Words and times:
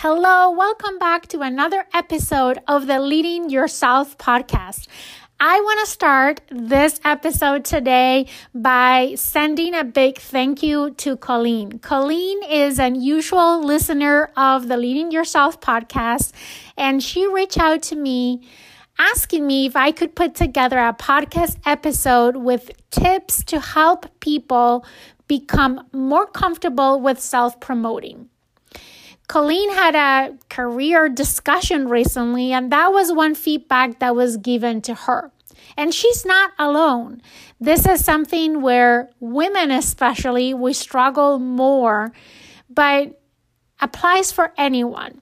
Hello, 0.00 0.50
welcome 0.50 0.98
back 0.98 1.26
to 1.28 1.40
another 1.40 1.86
episode 1.94 2.58
of 2.68 2.86
the 2.86 3.00
Leading 3.00 3.48
Yourself 3.48 4.18
podcast. 4.18 4.88
I 5.40 5.58
want 5.58 5.80
to 5.80 5.90
start 5.90 6.42
this 6.50 7.00
episode 7.02 7.64
today 7.64 8.26
by 8.54 9.14
sending 9.16 9.74
a 9.74 9.84
big 9.84 10.18
thank 10.18 10.62
you 10.62 10.90
to 10.98 11.16
Colleen. 11.16 11.78
Colleen 11.78 12.42
is 12.44 12.78
an 12.78 13.00
usual 13.00 13.64
listener 13.64 14.30
of 14.36 14.68
the 14.68 14.76
Leading 14.76 15.12
Yourself 15.12 15.62
podcast, 15.62 16.34
and 16.76 17.02
she 17.02 17.26
reached 17.26 17.58
out 17.58 17.80
to 17.84 17.96
me 17.96 18.46
asking 18.98 19.46
me 19.46 19.64
if 19.64 19.76
I 19.76 19.92
could 19.92 20.14
put 20.14 20.34
together 20.34 20.78
a 20.78 20.92
podcast 20.92 21.56
episode 21.64 22.36
with 22.36 22.70
tips 22.90 23.42
to 23.44 23.60
help 23.60 24.04
people 24.20 24.84
become 25.26 25.86
more 25.90 26.26
comfortable 26.26 27.00
with 27.00 27.18
self 27.18 27.58
promoting. 27.60 28.28
Colleen 29.28 29.70
had 29.72 29.94
a 29.94 30.36
career 30.48 31.08
discussion 31.08 31.88
recently, 31.88 32.52
and 32.52 32.70
that 32.70 32.92
was 32.92 33.12
one 33.12 33.34
feedback 33.34 33.98
that 33.98 34.14
was 34.14 34.36
given 34.36 34.80
to 34.82 34.94
her. 34.94 35.32
And 35.76 35.92
she's 35.92 36.24
not 36.24 36.52
alone. 36.58 37.20
This 37.60 37.86
is 37.86 38.04
something 38.04 38.62
where 38.62 39.10
women, 39.18 39.70
especially, 39.70 40.54
we 40.54 40.72
struggle 40.72 41.38
more, 41.38 42.12
but 42.70 43.20
applies 43.80 44.30
for 44.30 44.52
anyone. 44.56 45.20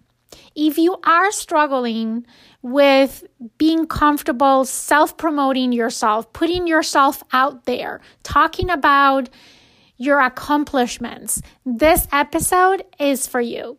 If 0.54 0.78
you 0.78 0.98
are 1.04 1.32
struggling 1.32 2.26
with 2.62 3.24
being 3.58 3.86
comfortable 3.86 4.64
self 4.64 5.16
promoting 5.16 5.72
yourself, 5.72 6.32
putting 6.32 6.66
yourself 6.66 7.22
out 7.32 7.64
there, 7.64 8.00
talking 8.22 8.70
about 8.70 9.28
your 9.96 10.20
accomplishments, 10.20 11.40
this 11.64 12.06
episode 12.12 12.84
is 12.98 13.26
for 13.26 13.40
you. 13.40 13.78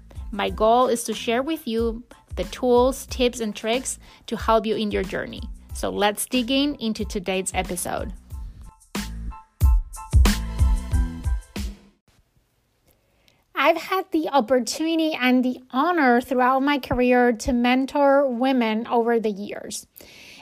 My 0.31 0.49
goal 0.49 0.87
is 0.87 1.03
to 1.03 1.13
share 1.13 1.43
with 1.43 1.67
you 1.67 2.03
the 2.37 2.45
tools, 2.45 3.05
tips, 3.07 3.41
and 3.41 3.53
tricks 3.53 3.99
to 4.27 4.37
help 4.37 4.65
you 4.65 4.75
in 4.77 4.89
your 4.89 5.03
journey. 5.03 5.41
So 5.73 5.89
let's 5.89 6.25
dig 6.25 6.49
in 6.49 6.75
into 6.75 7.03
today's 7.03 7.51
episode. 7.53 8.13
I've 13.53 13.77
had 13.77 14.05
the 14.11 14.29
opportunity 14.29 15.13
and 15.13 15.45
the 15.45 15.59
honor 15.71 16.19
throughout 16.19 16.63
my 16.63 16.79
career 16.79 17.31
to 17.33 17.53
mentor 17.53 18.27
women 18.27 18.87
over 18.87 19.19
the 19.19 19.29
years. 19.29 19.85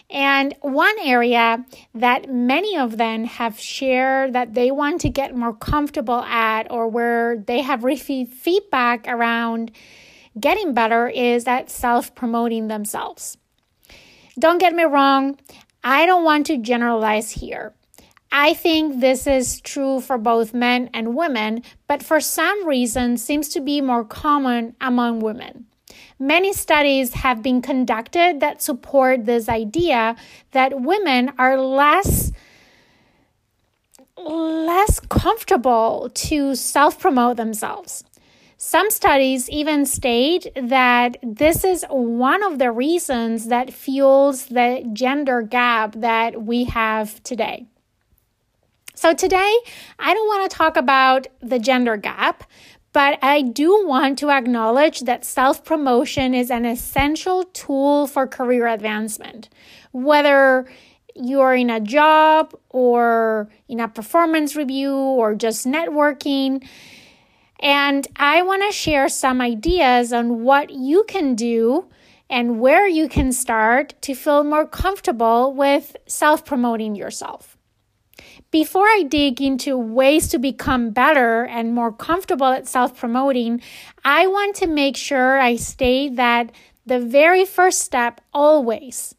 And 0.09 0.55
one 0.61 0.95
area 1.03 1.65
that 1.93 2.29
many 2.29 2.77
of 2.77 2.97
them 2.97 3.25
have 3.25 3.59
shared 3.59 4.33
that 4.33 4.55
they 4.55 4.71
want 4.71 5.01
to 5.01 5.09
get 5.09 5.35
more 5.35 5.53
comfortable 5.53 6.21
at, 6.21 6.71
or 6.71 6.87
where 6.87 7.37
they 7.37 7.61
have 7.61 7.83
received 7.83 8.33
feedback 8.33 9.07
around 9.07 9.71
getting 10.39 10.73
better, 10.73 11.07
is 11.07 11.47
at 11.47 11.69
self 11.69 12.15
promoting 12.15 12.67
themselves. 12.69 13.37
Don't 14.39 14.57
get 14.57 14.73
me 14.73 14.83
wrong, 14.83 15.37
I 15.83 16.05
don't 16.05 16.23
want 16.23 16.47
to 16.47 16.57
generalize 16.57 17.31
here. 17.31 17.73
I 18.31 18.53
think 18.53 18.99
this 18.99 19.25
is 19.25 19.59
true 19.61 20.01
for 20.01 20.17
both 20.17 20.53
men 20.53 20.89
and 20.93 21.15
women, 21.15 21.63
but 21.87 22.03
for 22.03 22.19
some 22.19 22.67
reason 22.67 23.17
seems 23.17 23.49
to 23.49 23.59
be 23.59 23.81
more 23.81 24.05
common 24.05 24.75
among 24.79 25.19
women. 25.19 25.65
Many 26.17 26.53
studies 26.53 27.13
have 27.13 27.41
been 27.41 27.61
conducted 27.61 28.39
that 28.39 28.61
support 28.61 29.25
this 29.25 29.49
idea 29.49 30.15
that 30.51 30.81
women 30.81 31.33
are 31.37 31.59
less 31.59 32.31
less 34.17 34.99
comfortable 34.99 36.09
to 36.13 36.53
self-promote 36.53 37.37
themselves. 37.37 38.03
Some 38.57 38.89
studies 38.89 39.49
even 39.49 39.85
state 39.85 40.47
that 40.55 41.15
this 41.23 41.63
is 41.63 41.85
one 41.89 42.43
of 42.43 42.59
the 42.59 42.71
reasons 42.73 43.47
that 43.47 43.73
fuels 43.73 44.47
the 44.47 44.85
gender 44.91 45.41
gap 45.41 45.95
that 45.95 46.43
we 46.43 46.65
have 46.65 47.23
today. 47.23 47.67
So, 48.95 49.13
today, 49.13 49.57
I 49.97 50.13
don't 50.13 50.27
want 50.27 50.51
to 50.51 50.57
talk 50.57 50.75
about 50.75 51.27
the 51.39 51.57
gender 51.57 51.95
gap, 51.95 52.43
but 52.91 53.19
I 53.21 53.41
do 53.41 53.85
want 53.85 54.17
to 54.19 54.29
acknowledge 54.29 55.01
that 55.01 55.25
self 55.25 55.63
promotion 55.63 56.33
is 56.33 56.49
an 56.49 56.65
essential 56.65 57.43
tool 57.53 58.07
for 58.07 58.27
career 58.27 58.67
advancement. 58.67 59.49
Whether 59.91 60.65
you're 61.15 61.53
in 61.53 61.69
a 61.69 61.79
job 61.79 62.55
or 62.69 63.49
in 63.67 63.79
a 63.79 63.87
performance 63.87 64.55
review 64.55 64.93
or 64.93 65.35
just 65.35 65.65
networking. 65.65 66.65
And 67.59 68.07
I 68.15 68.41
want 68.41 68.63
to 68.63 68.71
share 68.71 69.09
some 69.09 69.41
ideas 69.41 70.13
on 70.13 70.43
what 70.43 70.69
you 70.69 71.03
can 71.07 71.35
do 71.35 71.89
and 72.29 72.59
where 72.61 72.87
you 72.87 73.09
can 73.09 73.31
start 73.31 74.01
to 74.03 74.13
feel 74.13 74.43
more 74.43 74.65
comfortable 74.65 75.53
with 75.53 75.97
self 76.07 76.45
promoting 76.45 76.95
yourself. 76.95 77.57
Before 78.51 78.85
I 78.85 79.03
dig 79.07 79.41
into 79.41 79.77
ways 79.77 80.27
to 80.29 80.39
become 80.39 80.89
better 80.91 81.45
and 81.45 81.75
more 81.75 81.91
comfortable 81.91 82.47
at 82.47 82.67
self 82.67 82.97
promoting, 82.97 83.61
I 84.03 84.27
want 84.27 84.55
to 84.57 84.67
make 84.67 84.97
sure 84.97 85.39
I 85.39 85.55
state 85.55 86.15
that 86.15 86.51
the 86.85 86.99
very 86.99 87.45
first 87.45 87.81
step 87.81 88.21
always 88.33 89.13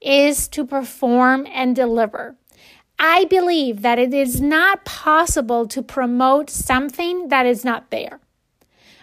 is 0.00 0.48
to 0.48 0.64
perform 0.64 1.46
and 1.52 1.74
deliver. 1.74 2.36
I 2.98 3.24
believe 3.24 3.82
that 3.82 3.98
it 3.98 4.14
is 4.14 4.40
not 4.40 4.84
possible 4.84 5.66
to 5.66 5.82
promote 5.82 6.48
something 6.48 7.28
that 7.28 7.46
is 7.46 7.64
not 7.64 7.90
there. 7.90 8.20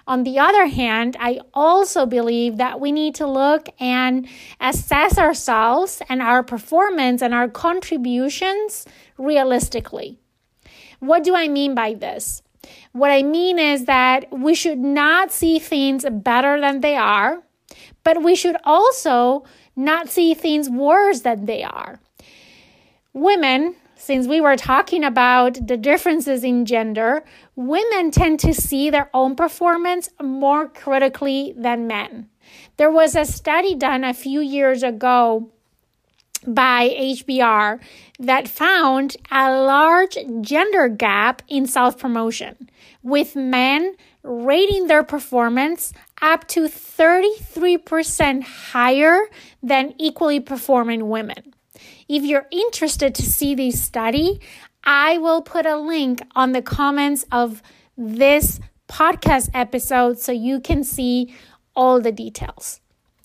On 0.10 0.24
the 0.24 0.40
other 0.40 0.66
hand, 0.66 1.16
I 1.20 1.40
also 1.54 2.08
believe 2.08 2.58
that 2.58 2.80
we 2.80 2.92
need 2.92 3.14
to 3.16 3.28
look 3.28 3.70
and 3.80 4.28
assess 4.60 5.20
ourselves 5.20 6.02
and 6.10 6.20
our 6.20 6.42
performance 6.42 7.22
and 7.22 7.32
our 7.32 7.48
contributions 7.48 8.88
realistically. 9.20 10.18
What 10.98 11.24
do 11.24 11.36
I 11.36 11.48
mean 11.48 11.76
by 11.76 11.94
this? 11.94 12.42
What 12.92 13.12
I 13.12 13.22
mean 13.22 13.60
is 13.60 13.86
that 13.86 14.26
we 14.32 14.56
should 14.56 14.80
not 14.80 15.32
see 15.32 15.60
things 15.60 16.04
better 16.12 16.60
than 16.60 16.82
they 16.82 16.96
are, 16.96 17.44
but 18.04 18.24
we 18.24 18.34
should 18.34 18.58
also 18.64 19.44
not 19.76 20.10
see 20.10 20.34
things 20.34 20.72
worse 20.72 21.22
than 21.22 21.46
they 21.46 21.62
are. 21.62 22.00
Women 23.14 23.76
since 24.00 24.28
we 24.28 24.40
were 24.40 24.56
talking 24.56 25.04
about 25.04 25.68
the 25.68 25.76
differences 25.76 26.46
in 26.46 26.66
gender, 26.66 27.26
women 27.58 28.12
tend 28.12 28.40
to 28.40 28.54
see 28.54 28.90
their 28.90 29.10
own 29.14 29.36
performance 29.36 30.08
more 30.24 30.70
critically 30.70 31.54
than 31.58 31.86
men. 31.86 32.30
There 32.78 32.90
was 32.90 33.14
a 33.14 33.26
study 33.26 33.76
done 33.76 34.06
a 34.06 34.14
few 34.14 34.40
years 34.40 34.84
ago 34.84 35.52
by 36.48 36.96
HBR 36.98 37.82
that 38.20 38.48
found 38.48 39.18
a 39.30 39.52
large 39.52 40.18
gender 40.40 40.88
gap 40.88 41.42
in 41.50 41.66
self 41.66 42.00
promotion, 42.00 42.70
with 43.04 43.36
men 43.36 43.96
rating 44.24 44.88
their 44.88 45.04
performance 45.04 45.92
up 46.22 46.48
to 46.48 46.62
33% 46.62 48.44
higher 48.44 49.20
than 49.62 49.94
equally 49.98 50.40
performing 50.40 51.10
women. 51.10 51.54
If 52.10 52.24
you're 52.24 52.48
interested 52.50 53.14
to 53.16 53.22
see 53.22 53.54
this 53.54 53.80
study, 53.80 54.42
I 54.84 55.20
will 55.20 55.44
put 55.44 55.68
a 55.68 55.78
link 55.78 56.24
on 56.36 56.54
the 56.54 56.62
comments 56.64 57.24
of 57.32 57.62
this 57.96 58.60
podcast 58.88 59.50
episode 59.54 60.18
so 60.18 60.32
you 60.32 60.60
can 60.60 60.84
see 60.84 61.36
all 61.76 62.02
the 62.02 62.12
details. 62.12 62.82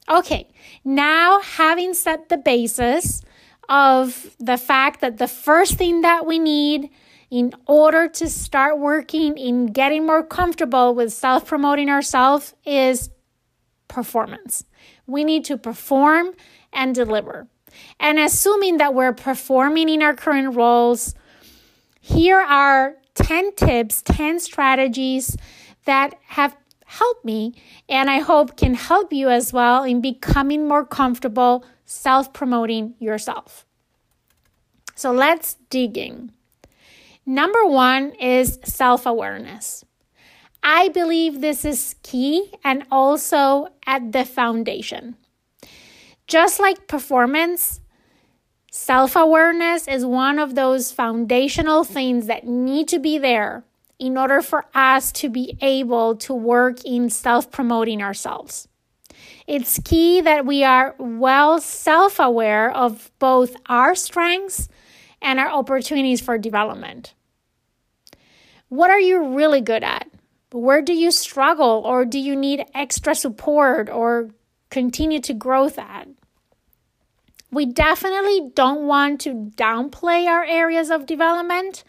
Okay, 0.07 0.51
now 0.85 1.41
having 1.41 1.95
set 1.95 2.29
the 2.29 2.37
basis 2.37 3.23
of 3.71 4.37
the 4.39 4.59
fact 4.59 5.01
that 5.01 5.17
the 5.17 5.29
first 5.29 5.79
thing 5.79 6.03
that 6.03 6.27
we 6.27 6.39
need 6.39 6.91
in 7.31 7.55
order 7.67 8.07
to 8.07 8.29
start 8.29 8.79
working 8.79 9.39
in 9.39 9.69
getting 9.69 10.05
more 10.05 10.23
comfortable 10.23 10.95
with 10.95 11.11
self 11.11 11.47
promoting 11.47 11.89
ourselves 11.89 12.55
is 12.67 13.09
performance. 13.89 14.67
We 15.07 15.25
need 15.25 15.47
to 15.47 15.57
perform 15.57 16.35
and 16.71 16.95
deliver. 16.95 17.49
And 18.00 18.19
assuming 18.19 18.79
that 18.79 18.94
we're 18.94 19.12
performing 19.12 19.88
in 19.88 20.03
our 20.03 20.15
current 20.15 20.55
roles, 20.56 21.15
Here 22.00 22.41
are 22.41 22.97
10 23.15 23.55
tips, 23.55 24.03
10 24.03 24.38
strategies 24.41 25.37
that 25.87 26.15
have 26.26 26.55
helped 26.85 27.25
me 27.25 27.55
and 27.88 28.11
I 28.11 28.19
hope 28.21 28.56
can 28.56 28.75
help 28.75 29.12
you 29.12 29.31
as 29.31 29.53
well 29.53 29.85
in 29.85 30.00
becoming 30.03 30.69
more 30.69 30.85
comfortable 30.85 31.65
self 31.87 32.32
promoting 32.32 32.94
yourself. 32.99 33.65
So 34.94 35.12
let's 35.12 35.55
dig 35.70 35.97
in. 35.97 36.32
Number 37.27 37.65
one 37.65 38.12
is 38.20 38.59
self 38.65 39.06
awareness. 39.06 39.85
I 40.62 40.88
believe 40.88 41.41
this 41.41 41.65
is 41.65 41.97
key 42.03 42.53
and 42.62 42.85
also 42.91 43.69
at 43.87 44.12
the 44.12 44.25
foundation. 44.25 45.17
Just 46.26 46.59
like 46.59 46.88
performance, 46.88 47.81
self 48.71 49.15
awareness 49.15 49.87
is 49.87 50.06
one 50.06 50.38
of 50.38 50.55
those 50.55 50.91
foundational 50.91 51.85
things 51.85 52.26
that 52.26 52.47
need 52.47 52.88
to 52.88 52.99
be 52.99 53.19
there 53.19 53.65
in 53.99 54.17
order 54.17 54.41
for 54.41 54.65
us 54.75 55.12
to 55.12 55.29
be 55.29 55.56
able 55.61 56.17
to 56.17 56.35
work 56.35 56.85
in 56.85 57.11
self 57.11 57.50
promoting 57.50 58.03
ourselves. 58.03 58.69
It's 59.47 59.79
key 59.85 60.23
that 60.23 60.47
we 60.47 60.65
are 60.65 60.94
well 60.99 61.61
self 61.61 62.19
aware 62.19 62.70
of 62.70 63.11
both 63.19 63.55
our 63.67 63.94
strengths 63.94 64.69
and 65.20 65.38
our 65.38 65.50
opportunities 65.50 66.20
for 66.20 66.38
development. 66.38 67.15
What 68.69 68.91
are 68.91 69.00
you 69.00 69.35
really 69.37 69.61
good 69.61 69.85
at? 69.85 70.09
Where 70.53 70.82
do 70.82 70.94
you 70.94 71.11
struggle 71.11 71.82
or 71.85 72.05
do 72.05 72.19
you 72.19 72.35
need 72.35 72.65
extra 72.75 73.15
support 73.15 73.91
or 73.91 74.31
continue 74.75 75.21
to 75.21 75.32
grow 75.32 75.69
that? 75.69 76.09
We 77.53 77.65
definitely 77.65 78.50
don't 78.56 78.88
want 78.88 79.21
to 79.21 79.53
downplay 79.56 80.26
our 80.26 80.43
areas 80.43 80.91
of 80.91 81.06
development 81.06 81.85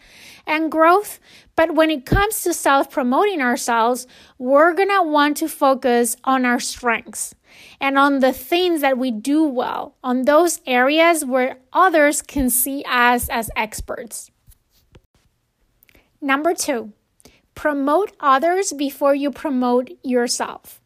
and 0.46 0.70
growth, 0.70 1.18
but 1.56 1.74
when 1.74 1.90
it 1.90 2.06
comes 2.06 2.44
to 2.44 2.54
self 2.54 2.88
promoting 2.88 3.42
ourselves, 3.42 4.06
we're 4.38 4.72
gonna 4.72 5.02
want 5.02 5.36
to 5.38 5.48
focus 5.48 6.16
on 6.22 6.44
our 6.44 6.60
strengths 6.60 7.34
and 7.80 7.98
on 7.98 8.20
the 8.20 8.32
things 8.32 8.82
that 8.82 8.98
we 8.98 9.10
do 9.10 9.42
well, 9.42 9.96
on 10.04 10.22
those 10.22 10.60
areas 10.64 11.24
where 11.24 11.58
others 11.72 12.22
can 12.22 12.48
see 12.48 12.84
us 12.88 13.28
as 13.28 13.50
experts. 13.56 14.30
Number 16.20 16.54
two, 16.54 16.92
Promote 17.56 18.12
others 18.20 18.74
before 18.74 19.14
you 19.14 19.30
promote 19.32 19.90
yourself. 20.04 20.82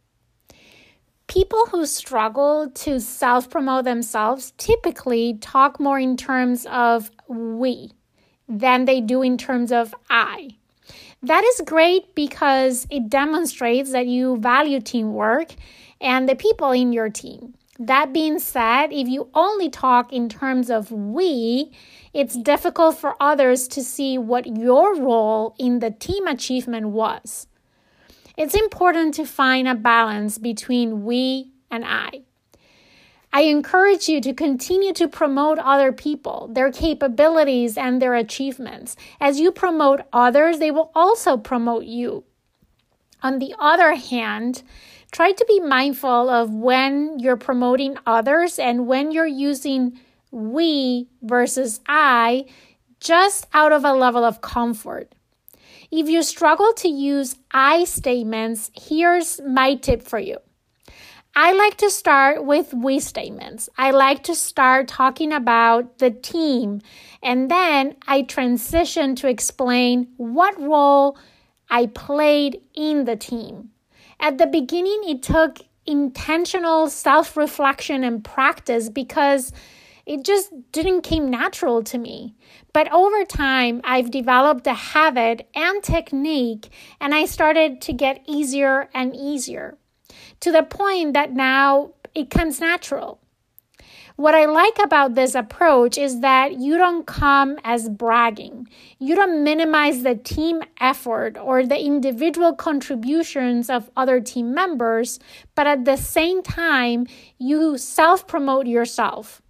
People 1.30 1.66
who 1.66 1.86
struggle 1.86 2.68
to 2.74 2.98
self 2.98 3.48
promote 3.48 3.84
themselves 3.84 4.52
typically 4.58 5.34
talk 5.34 5.78
more 5.78 5.96
in 5.96 6.16
terms 6.16 6.66
of 6.66 7.08
we 7.28 7.92
than 8.48 8.84
they 8.84 9.00
do 9.00 9.22
in 9.22 9.38
terms 9.38 9.70
of 9.70 9.94
I. 10.10 10.56
That 11.22 11.44
is 11.44 11.62
great 11.64 12.16
because 12.16 12.84
it 12.90 13.08
demonstrates 13.08 13.92
that 13.92 14.08
you 14.08 14.38
value 14.38 14.80
teamwork 14.80 15.54
and 16.00 16.28
the 16.28 16.34
people 16.34 16.72
in 16.72 16.92
your 16.92 17.10
team. 17.10 17.54
That 17.78 18.12
being 18.12 18.40
said, 18.40 18.88
if 18.92 19.06
you 19.06 19.28
only 19.32 19.70
talk 19.70 20.12
in 20.12 20.28
terms 20.28 20.68
of 20.68 20.90
we, 20.90 21.70
it's 22.12 22.36
difficult 22.36 22.98
for 22.98 23.14
others 23.20 23.68
to 23.68 23.84
see 23.84 24.18
what 24.18 24.58
your 24.58 24.96
role 24.96 25.54
in 25.60 25.78
the 25.78 25.92
team 25.92 26.26
achievement 26.26 26.88
was. 26.88 27.46
It's 28.36 28.54
important 28.54 29.14
to 29.14 29.24
find 29.24 29.68
a 29.68 29.74
balance 29.74 30.38
between 30.38 31.04
we 31.04 31.52
and 31.70 31.84
I. 31.84 32.22
I 33.32 33.42
encourage 33.42 34.08
you 34.08 34.20
to 34.22 34.34
continue 34.34 34.92
to 34.94 35.06
promote 35.06 35.58
other 35.58 35.92
people, 35.92 36.48
their 36.52 36.72
capabilities, 36.72 37.78
and 37.78 38.02
their 38.02 38.14
achievements. 38.14 38.96
As 39.20 39.38
you 39.38 39.52
promote 39.52 40.00
others, 40.12 40.58
they 40.58 40.72
will 40.72 40.90
also 40.94 41.36
promote 41.36 41.84
you. 41.84 42.24
On 43.22 43.38
the 43.38 43.54
other 43.58 43.94
hand, 43.94 44.62
try 45.12 45.30
to 45.32 45.44
be 45.46 45.60
mindful 45.60 46.28
of 46.28 46.52
when 46.52 47.18
you're 47.20 47.36
promoting 47.36 47.96
others 48.04 48.58
and 48.58 48.88
when 48.88 49.12
you're 49.12 49.26
using 49.26 49.98
we 50.32 51.08
versus 51.22 51.80
I 51.86 52.46
just 53.00 53.46
out 53.52 53.72
of 53.72 53.84
a 53.84 53.92
level 53.92 54.24
of 54.24 54.40
comfort. 54.40 55.14
If 55.90 56.08
you 56.08 56.22
struggle 56.22 56.72
to 56.74 56.88
use 56.88 57.36
I 57.50 57.84
statements, 57.84 58.70
here's 58.74 59.40
my 59.40 59.74
tip 59.74 60.02
for 60.02 60.18
you. 60.18 60.38
I 61.34 61.52
like 61.52 61.76
to 61.78 61.90
start 61.90 62.44
with 62.44 62.72
we 62.74 63.00
statements. 63.00 63.68
I 63.76 63.90
like 63.90 64.24
to 64.24 64.34
start 64.34 64.88
talking 64.88 65.32
about 65.32 65.98
the 65.98 66.10
team 66.10 66.80
and 67.22 67.50
then 67.50 67.96
I 68.06 68.22
transition 68.22 69.14
to 69.16 69.28
explain 69.28 70.08
what 70.16 70.60
role 70.60 71.18
I 71.68 71.86
played 71.86 72.60
in 72.74 73.04
the 73.04 73.16
team. 73.16 73.70
At 74.20 74.38
the 74.38 74.46
beginning, 74.46 75.02
it 75.06 75.22
took 75.22 75.58
intentional 75.86 76.88
self 76.88 77.36
reflection 77.36 78.04
and 78.04 78.22
practice 78.22 78.88
because 78.88 79.52
it 80.10 80.24
just 80.24 80.50
didn't 80.72 81.02
came 81.02 81.30
natural 81.30 81.84
to 81.84 81.96
me. 81.96 82.34
But 82.72 82.92
over 82.92 83.24
time, 83.24 83.80
I've 83.84 84.10
developed 84.10 84.66
a 84.66 84.74
habit 84.74 85.48
and 85.54 85.80
technique, 85.84 86.68
and 87.00 87.14
I 87.14 87.26
started 87.26 87.80
to 87.82 87.92
get 87.92 88.24
easier 88.26 88.88
and 88.92 89.14
easier 89.14 89.78
to 90.40 90.50
the 90.50 90.64
point 90.64 91.14
that 91.14 91.32
now 91.32 91.92
it 92.12 92.28
comes 92.28 92.58
natural. 92.58 93.20
What 94.16 94.34
I 94.34 94.46
like 94.46 94.80
about 94.82 95.14
this 95.14 95.36
approach 95.36 95.96
is 95.96 96.18
that 96.22 96.58
you 96.58 96.76
don't 96.76 97.06
come 97.06 97.60
as 97.62 97.88
bragging. 97.88 98.66
You 98.98 99.14
don't 99.14 99.44
minimize 99.44 100.02
the 100.02 100.16
team 100.16 100.64
effort 100.80 101.38
or 101.38 101.64
the 101.64 101.80
individual 101.80 102.56
contributions 102.56 103.70
of 103.70 103.88
other 103.96 104.20
team 104.20 104.54
members, 104.54 105.20
but 105.54 105.68
at 105.68 105.84
the 105.84 105.96
same 105.96 106.42
time, 106.42 107.06
you 107.38 107.78
self 107.78 108.26
promote 108.26 108.66
yourself 108.66 109.40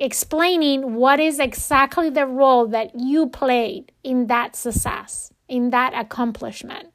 explaining 0.00 0.94
what 0.94 1.20
is 1.20 1.38
exactly 1.38 2.10
the 2.10 2.26
role 2.26 2.66
that 2.66 2.98
you 2.98 3.28
played 3.28 3.92
in 4.02 4.26
that 4.28 4.56
success, 4.56 5.32
in 5.46 5.70
that 5.70 5.92
accomplishment. 5.94 6.88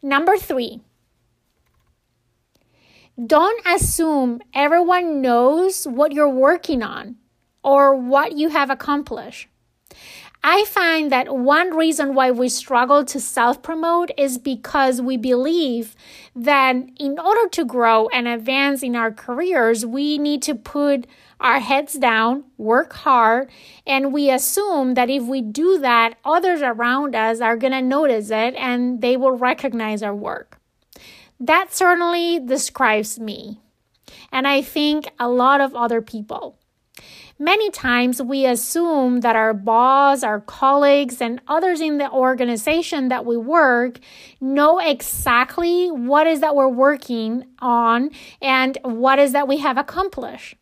Number 0.00 0.36
three, 0.36 0.80
don't 3.24 3.66
assume 3.66 4.40
everyone 4.54 5.20
knows 5.20 5.84
what 5.84 6.12
you're 6.12 6.28
working 6.28 6.82
on 6.82 7.16
or 7.64 7.96
what 7.96 8.36
you 8.36 8.50
have 8.50 8.70
accomplished. 8.70 9.48
I 10.48 10.64
find 10.64 11.10
that 11.10 11.34
one 11.34 11.76
reason 11.76 12.14
why 12.14 12.30
we 12.30 12.48
struggle 12.48 13.04
to 13.06 13.18
self 13.18 13.64
promote 13.64 14.12
is 14.16 14.38
because 14.38 15.02
we 15.02 15.16
believe 15.16 15.96
that 16.36 16.76
in 17.00 17.18
order 17.18 17.48
to 17.48 17.64
grow 17.64 18.06
and 18.10 18.28
advance 18.28 18.84
in 18.84 18.94
our 18.94 19.10
careers, 19.10 19.84
we 19.84 20.18
need 20.18 20.42
to 20.42 20.54
put 20.54 21.08
our 21.40 21.58
heads 21.58 21.94
down, 21.94 22.44
work 22.58 22.92
hard, 22.92 23.50
and 23.88 24.12
we 24.12 24.30
assume 24.30 24.94
that 24.94 25.10
if 25.10 25.24
we 25.24 25.42
do 25.42 25.80
that, 25.80 26.14
others 26.24 26.62
around 26.62 27.16
us 27.16 27.40
are 27.40 27.56
going 27.56 27.72
to 27.72 27.82
notice 27.82 28.30
it 28.30 28.54
and 28.54 29.00
they 29.00 29.16
will 29.16 29.36
recognize 29.36 30.00
our 30.00 30.14
work. 30.14 30.60
That 31.40 31.74
certainly 31.74 32.38
describes 32.38 33.18
me, 33.18 33.58
and 34.30 34.46
I 34.46 34.62
think 34.62 35.10
a 35.18 35.28
lot 35.28 35.60
of 35.60 35.74
other 35.74 36.00
people. 36.00 36.56
Many 37.38 37.70
times 37.70 38.22
we 38.22 38.46
assume 38.46 39.20
that 39.20 39.36
our 39.36 39.52
boss, 39.52 40.22
our 40.22 40.40
colleagues, 40.40 41.20
and 41.20 41.42
others 41.46 41.82
in 41.82 41.98
the 41.98 42.10
organization 42.10 43.08
that 43.08 43.26
we 43.26 43.36
work 43.36 43.98
know 44.40 44.78
exactly 44.78 45.90
what 45.90 46.26
is 46.26 46.40
that 46.40 46.56
we're 46.56 46.68
working 46.68 47.44
on 47.58 48.10
and 48.40 48.78
what 48.82 49.18
is 49.18 49.32
that 49.32 49.46
we 49.46 49.58
have 49.58 49.76
accomplished. 49.76 50.56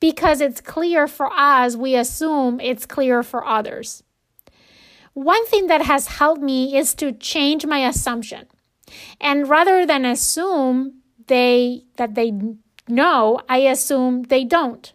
Because 0.00 0.40
it's 0.40 0.62
clear 0.62 1.06
for 1.06 1.30
us, 1.30 1.76
we 1.76 1.94
assume 1.94 2.60
it's 2.60 2.86
clear 2.86 3.22
for 3.22 3.44
others. 3.46 4.02
One 5.12 5.44
thing 5.46 5.66
that 5.66 5.82
has 5.82 6.06
helped 6.06 6.40
me 6.40 6.76
is 6.78 6.94
to 6.94 7.12
change 7.12 7.66
my 7.66 7.86
assumption. 7.86 8.46
And 9.20 9.48
rather 9.48 9.84
than 9.84 10.06
assume 10.06 11.02
they 11.26 11.84
that 11.96 12.14
they 12.14 12.32
know, 12.88 13.40
I 13.48 13.58
assume 13.58 14.24
they 14.24 14.44
don't 14.44 14.92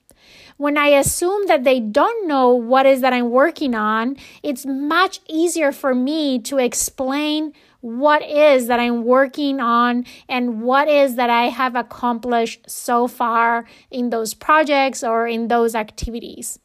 when 0.61 0.77
I 0.77 0.89
assume 0.89 1.47
that 1.47 1.63
they 1.63 1.79
don't 1.79 2.27
know 2.27 2.49
what 2.53 2.85
is 2.85 3.01
that 3.01 3.13
I'm 3.13 3.31
working 3.31 3.73
on, 3.73 4.15
it's 4.43 4.63
much 4.63 5.19
easier 5.27 5.71
for 5.71 5.95
me 5.95 6.37
to 6.41 6.59
explain 6.59 7.53
what 7.79 8.21
is 8.21 8.67
that 8.67 8.79
I'm 8.79 9.03
working 9.03 9.59
on 9.59 10.05
and 10.29 10.61
what 10.61 10.87
is 10.87 11.15
that 11.15 11.31
I 11.31 11.45
have 11.45 11.75
accomplished 11.75 12.69
so 12.69 13.07
far 13.07 13.65
in 13.89 14.11
those 14.11 14.35
projects 14.35 15.03
or 15.03 15.27
in 15.27 15.47
those 15.47 15.73
activities. 15.73 16.59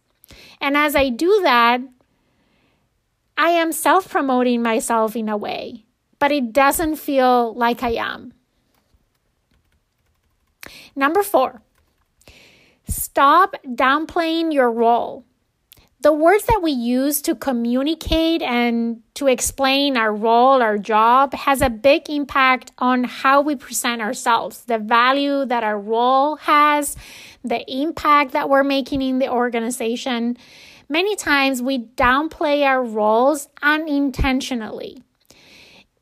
And 0.60 0.76
as 0.76 0.94
I 0.94 1.08
do 1.08 1.40
that, 1.42 1.80
I 3.38 3.48
am 3.48 3.72
self 3.72 4.10
promoting 4.10 4.62
myself 4.62 5.16
in 5.16 5.30
a 5.30 5.38
way, 5.38 5.86
but 6.18 6.30
it 6.30 6.52
doesn't 6.52 6.96
feel 6.96 7.54
like 7.54 7.82
I 7.82 7.92
am. 7.92 8.34
Number 10.94 11.22
four, 11.22 11.62
Stop 12.88 13.56
downplaying 13.66 14.52
your 14.52 14.70
role. 14.70 15.24
the 16.06 16.12
words 16.12 16.44
that 16.44 16.60
we 16.62 16.70
use 16.70 17.20
to 17.22 17.34
communicate 17.34 18.40
and 18.40 19.02
to 19.14 19.26
explain 19.26 19.96
our 19.96 20.14
role, 20.14 20.62
our 20.62 20.78
job, 20.78 21.34
has 21.34 21.60
a 21.60 21.68
big 21.68 22.08
impact 22.08 22.70
on 22.78 23.02
how 23.02 23.40
we 23.40 23.56
present 23.56 24.00
ourselves, 24.00 24.64
the 24.66 24.78
value 24.78 25.44
that 25.46 25.64
our 25.64 25.80
role 25.80 26.36
has, 26.36 26.96
the 27.42 27.64
impact 27.68 28.30
that 28.32 28.48
we're 28.48 28.62
making 28.62 29.02
in 29.02 29.18
the 29.18 29.28
organization. 29.28 30.36
Many 30.88 31.16
times 31.16 31.60
we 31.60 31.86
downplay 31.86 32.64
our 32.64 32.84
roles 32.84 33.48
unintentionally. 33.60 35.02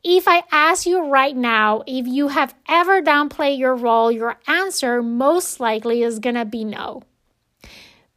If 0.07 0.27
I 0.27 0.43
ask 0.51 0.85
you 0.85 1.09
right 1.09 1.35
now 1.35 1.81
if 1.87 2.05
you 2.05 2.27
have 2.27 2.53
ever 2.69 3.01
downplayed 3.01 3.57
your 3.57 3.73
role, 3.73 4.11
your 4.11 4.37
answer 4.47 5.01
most 5.01 5.59
likely 5.59 6.03
is 6.03 6.19
going 6.19 6.35
to 6.35 6.45
be 6.45 6.63
no. 6.63 7.01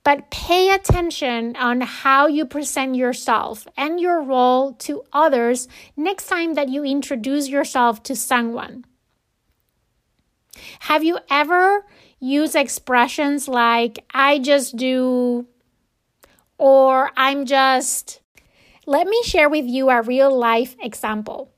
But 0.05 0.31
pay 0.31 0.69
attention 0.69 1.57
on 1.57 1.81
how 1.81 2.27
you 2.27 2.45
present 2.45 2.95
yourself 2.95 3.67
and 3.75 3.99
your 3.99 4.23
role 4.23 4.75
to 4.75 5.03
others 5.15 5.67
next 5.97 6.27
time 6.27 6.53
that 6.55 6.69
you 6.69 6.85
introduce 6.85 7.49
yourself 7.49 8.03
to 8.03 8.15
someone. 8.15 8.85
Have 10.81 11.03
you 11.03 11.19
ever 11.31 11.87
used 12.21 12.55
expressions 12.55 13.49
like, 13.49 14.05
I 14.13 14.41
just 14.41 14.77
do, 14.77 15.47
or 16.59 17.13
I'm 17.17 17.47
just. 17.47 18.21
Let 18.85 19.07
me 19.07 19.23
share 19.25 19.49
with 19.49 19.65
you 19.65 19.89
a 19.89 20.03
real 20.03 20.37
life 20.37 20.77
example. 20.83 21.51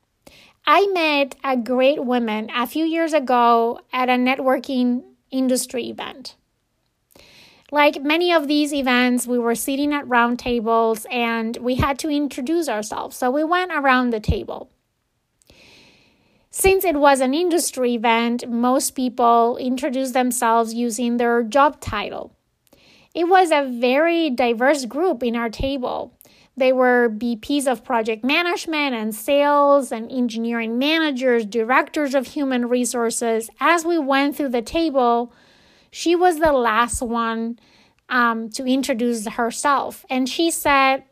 I 0.67 0.87
met 0.93 1.37
a 1.43 1.57
great 1.57 2.05
woman 2.05 2.50
a 2.55 2.67
few 2.67 2.85
years 2.85 3.12
ago 3.12 3.81
at 3.93 4.09
a 4.09 4.12
networking 4.12 5.02
industry 5.31 5.88
event. 5.88 6.37
Like 7.73 8.02
many 8.02 8.33
of 8.33 8.49
these 8.49 8.73
events, 8.73 9.26
we 9.26 9.38
were 9.38 9.55
sitting 9.55 9.93
at 9.93 10.09
round 10.09 10.38
tables 10.38 11.07
and 11.11 11.57
we 11.59 11.76
had 11.76 11.99
to 12.00 12.11
introduce 12.11 12.69
ourselves. 12.69 13.17
So 13.17 13.31
we 13.31 13.45
went 13.45 13.73
around 13.73 14.11
the 14.11 14.21
table. 14.21 14.71
Since 16.50 16.85
it 16.85 16.97
was 16.97 17.21
an 17.21 17.33
industry 17.33 17.95
event, 17.95 18.49
most 18.49 18.97
people 18.97 19.57
introduced 19.57 20.14
themselves 20.14 20.75
using 20.75 21.17
their 21.17 21.45
job 21.45 21.81
title. 21.81 22.33
It 23.14 23.29
was 23.29 23.52
a 23.52 23.69
very 23.69 24.31
diverse 24.31 24.85
group 24.85 25.23
in 25.23 25.37
our 25.37 25.49
table. 25.49 26.19
They 26.61 26.75
were 26.75 27.09
VPs 27.09 27.67
of 27.67 27.83
project 27.83 28.23
management 28.23 28.95
and 28.95 29.14
sales 29.14 29.90
and 29.90 30.12
engineering 30.12 30.79
managers, 30.79 31.47
directors 31.47 32.14
of 32.14 32.26
human 32.26 32.69
resources. 32.69 33.49
As 33.61 33.87
we 33.87 33.99
went 33.99 34.37
through 34.37 34.50
the 34.50 34.61
table, 34.61 35.33
she 35.90 36.14
was 36.14 36.38
the 36.38 36.52
last 36.52 37.00
one 37.00 37.59
um, 38.11 38.50
to 38.50 38.67
introduce 38.67 39.26
herself. 39.26 40.05
And 40.11 40.29
she 40.29 40.50
said, 40.50 41.05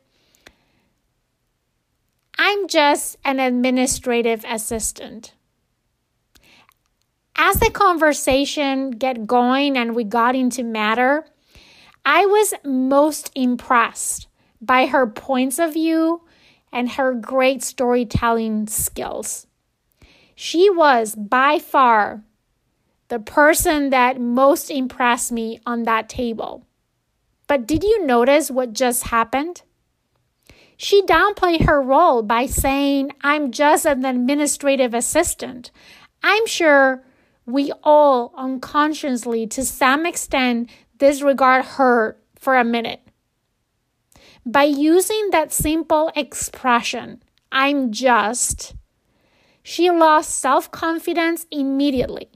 I'm 2.36 2.68
just 2.68 3.16
an 3.24 3.40
administrative 3.40 4.44
assistant. 4.46 5.32
As 7.36 7.58
the 7.58 7.70
conversation 7.70 8.90
get 8.90 9.26
going 9.26 9.78
and 9.78 9.96
we 9.96 10.04
got 10.04 10.36
into 10.36 10.62
matter, 10.62 11.24
I 12.04 12.26
was 12.26 12.52
most 12.64 13.30
impressed 13.34 14.28
by 14.60 14.86
her 14.86 15.06
points 15.06 15.58
of 15.58 15.74
view 15.74 16.22
and 16.72 16.90
her 16.92 17.14
great 17.14 17.62
storytelling 17.62 18.66
skills. 18.66 19.46
She 20.34 20.70
was 20.70 21.14
by 21.14 21.58
far 21.58 22.22
the 23.08 23.18
person 23.18 23.90
that 23.90 24.20
most 24.20 24.70
impressed 24.70 25.32
me 25.32 25.60
on 25.66 25.84
that 25.84 26.08
table. 26.08 26.66
But 27.46 27.66
did 27.66 27.82
you 27.82 28.04
notice 28.04 28.50
what 28.50 28.74
just 28.74 29.04
happened? 29.04 29.62
She 30.76 31.02
downplayed 31.02 31.66
her 31.66 31.82
role 31.82 32.22
by 32.22 32.46
saying, 32.46 33.10
I'm 33.22 33.50
just 33.50 33.84
an 33.84 34.04
administrative 34.04 34.94
assistant. 34.94 35.72
I'm 36.22 36.46
sure 36.46 37.02
we 37.46 37.72
all 37.82 38.32
unconsciously, 38.36 39.46
to 39.48 39.64
some 39.64 40.06
extent, 40.06 40.70
disregard 40.98 41.64
her 41.64 42.18
for 42.38 42.56
a 42.56 42.64
minute. 42.64 43.00
By 44.50 44.64
using 44.64 45.28
that 45.30 45.52
simple 45.52 46.10
expression, 46.16 47.22
I'm 47.52 47.92
just, 47.92 48.74
she 49.62 49.90
lost 49.90 50.30
self 50.30 50.70
confidence 50.70 51.46
immediately. 51.50 52.30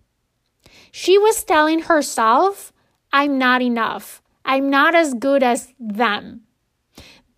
She 0.91 1.17
was 1.17 1.43
telling 1.43 1.85
herself, 1.85 2.71
I'm 3.15 3.39
not 3.39 3.63
enough. 3.63 4.21
I'm 4.45 4.69
not 4.69 4.95
as 4.95 5.15
good 5.15 5.43
as 5.43 5.73
them. 5.81 6.43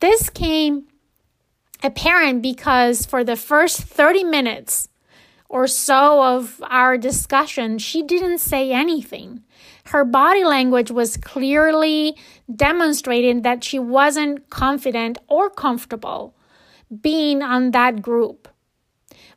This 0.01 0.29
came 0.29 0.89
apparent 1.85 2.43
because 2.43 3.07
for 3.07 3.23
the 3.23 3.37
first 3.37 3.81
30 3.81 4.25
minutes 4.25 4.89
or 5.49 5.69
so 5.69 6.21
of 6.21 6.61
our 6.67 6.99
discussion, 6.99 7.79
she 7.79 8.03
didn't 8.03 8.39
say 8.39 8.73
anything 8.73 9.45
her 9.87 10.05
body 10.05 10.45
language 10.45 10.91
was 10.91 11.17
clearly 11.17 12.17
demonstrating 12.55 13.43
that 13.43 13.63
she 13.63 13.79
wasn't 13.79 14.49
confident 14.51 15.19
or 15.29 15.51
comfortable 15.51 16.35
being 17.01 17.43
on 17.43 17.73
that 17.73 18.01
group. 18.03 18.49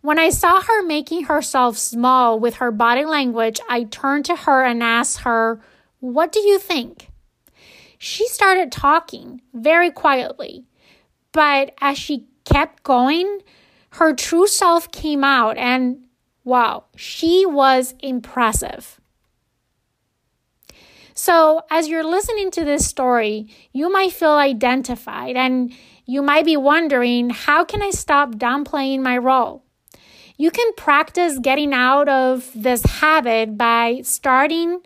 When 0.02 0.20
I 0.20 0.30
saw 0.30 0.62
her 0.62 0.84
making 0.84 1.26
herself 1.26 1.78
small 1.78 2.40
with 2.40 2.56
her 2.56 2.72
body 2.72 3.04
language, 3.04 3.60
I 3.70 3.84
turned 3.84 4.26
to 4.26 4.36
her 4.36 4.64
and 4.64 4.82
asked 4.82 5.20
her, 5.20 5.60
What 6.00 6.32
do 6.32 6.40
you 6.40 6.60
think? 6.60 7.10
She 7.98 8.28
started 8.28 8.72
talking 8.72 9.42
very 9.54 9.92
quietly, 9.92 10.66
but 11.32 11.74
as 11.82 11.98
she 11.98 12.28
kept 12.46 12.84
going, 12.84 13.42
her 13.92 14.14
true 14.14 14.48
self 14.48 14.92
came 14.92 15.24
out, 15.24 15.58
and 15.58 16.06
wow, 16.44 16.86
she 16.96 17.46
was 17.46 17.96
impressive. 18.00 19.02
So, 21.20 21.62
as 21.72 21.88
you're 21.88 22.04
listening 22.04 22.52
to 22.52 22.64
this 22.64 22.86
story, 22.86 23.48
you 23.74 23.92
might 23.92 24.14
feel 24.14 24.34
identified 24.34 25.36
and 25.36 25.74
you 26.06 26.22
might 26.22 26.46
be 26.46 26.56
wondering 26.56 27.32
how 27.32 27.66
can 27.66 27.82
I 27.82 27.90
stop 27.90 28.36
downplaying 28.36 29.02
my 29.02 29.18
role? 29.18 29.64
You 30.38 30.52
can 30.52 30.72
practice 30.74 31.40
getting 31.40 31.74
out 31.74 32.08
of 32.08 32.52
this 32.54 32.84
habit 32.84 33.58
by 33.58 34.02
starting, 34.04 34.82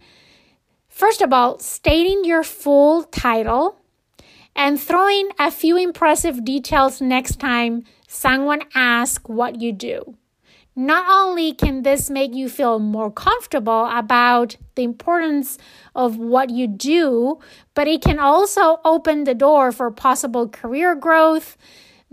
first 0.88 1.21
of 1.21 1.33
all, 1.33 1.59
stating 1.59 2.23
your 2.23 2.43
full 2.43 3.03
title 3.03 3.77
and 4.55 4.79
throwing 4.79 5.31
a 5.38 5.51
few 5.51 5.75
impressive 5.75 6.45
details 6.45 7.01
next 7.01 7.41
time 7.41 7.83
someone 8.07 8.61
asks 8.73 9.27
what 9.27 9.59
you 9.59 9.73
do. 9.73 10.15
Not 10.75 11.05
only 11.11 11.51
can 11.51 11.83
this 11.83 12.09
make 12.09 12.33
you 12.33 12.47
feel 12.47 12.79
more 12.79 13.11
comfortable 13.11 13.88
about 13.88 14.55
the 14.75 14.83
importance 14.83 15.57
of 15.95 16.17
what 16.17 16.50
you 16.50 16.67
do, 16.67 17.39
but 17.74 17.88
it 17.88 18.01
can 18.01 18.19
also 18.19 18.79
open 18.86 19.24
the 19.24 19.36
door 19.36 19.71
for 19.71 19.91
possible 19.91 20.48
career 20.48 20.95
growth 20.95 21.57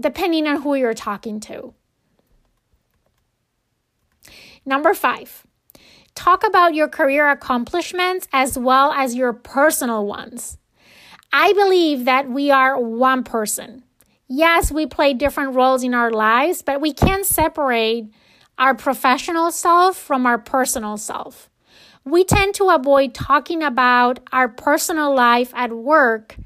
depending 0.00 0.46
on 0.46 0.62
who 0.62 0.74
you're 0.74 0.94
talking 0.94 1.40
to. 1.40 1.74
Number 4.64 4.94
five, 4.94 5.46
talk 6.14 6.46
about 6.46 6.74
your 6.74 6.88
career 6.88 7.28
accomplishments 7.30 8.28
as 8.32 8.58
well 8.58 8.92
as 8.92 9.14
your 9.14 9.32
personal 9.32 10.06
ones. 10.06 10.58
I 11.32 11.52
believe 11.52 12.04
that 12.04 12.30
we 12.30 12.50
are 12.50 12.80
one 12.80 13.22
person. 13.22 13.84
Yes, 14.28 14.70
we 14.70 14.86
play 14.86 15.14
different 15.14 15.54
roles 15.54 15.82
in 15.82 15.94
our 15.94 16.10
lives, 16.10 16.62
but 16.62 16.80
we 16.80 16.92
can't 16.92 17.24
separate 17.24 18.10
our 18.58 18.74
professional 18.74 19.50
self 19.50 19.96
from 19.96 20.26
our 20.26 20.38
personal 20.38 20.96
self. 20.96 21.47
We 22.08 22.24
tend 22.24 22.54
to 22.54 22.70
avoid 22.70 23.12
talking 23.12 23.62
about 23.62 24.20
our 24.32 24.48
personal 24.48 25.14
life 25.14 25.52
at 25.54 25.74
work 25.74 26.36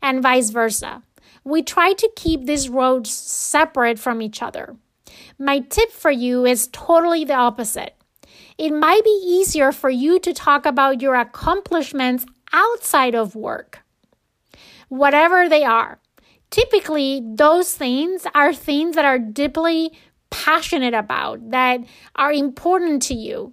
and 0.00 0.22
vice 0.22 0.48
versa. 0.48 1.02
We 1.44 1.62
try 1.62 1.92
to 1.92 2.10
keep 2.16 2.46
these 2.46 2.70
roads 2.70 3.12
separate 3.12 3.98
from 3.98 4.22
each 4.22 4.40
other. 4.40 4.74
My 5.38 5.58
tip 5.58 5.90
for 5.90 6.10
you 6.10 6.46
is 6.46 6.70
totally 6.72 7.26
the 7.26 7.34
opposite. 7.34 7.94
It 8.56 8.70
might 8.72 9.04
be 9.04 9.22
easier 9.22 9.70
for 9.70 9.90
you 9.90 10.18
to 10.20 10.32
talk 10.32 10.64
about 10.64 11.02
your 11.02 11.16
accomplishments 11.16 12.24
outside 12.50 13.14
of 13.14 13.34
work, 13.34 13.80
whatever 14.88 15.46
they 15.46 15.62
are. 15.62 16.00
Typically, 16.48 17.20
those 17.22 17.74
things 17.74 18.26
are 18.34 18.54
things 18.54 18.96
that 18.96 19.04
are 19.04 19.18
deeply 19.18 19.92
passionate 20.30 20.94
about, 20.94 21.50
that 21.50 21.80
are 22.16 22.32
important 22.32 23.02
to 23.02 23.14
you. 23.14 23.52